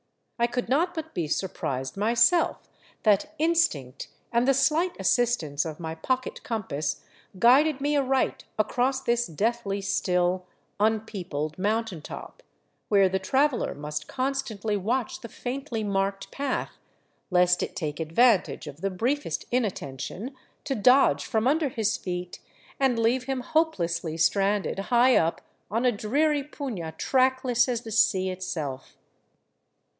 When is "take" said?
17.75-17.99